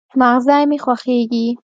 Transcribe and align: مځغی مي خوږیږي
مځغی 0.19 0.63
مي 0.69 0.77
خوږیږي 0.83 1.45